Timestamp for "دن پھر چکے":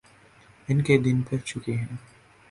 0.97-1.73